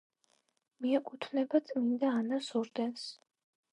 [0.85, 3.05] მიეკუთვნება წმინდა ანას ორდენს.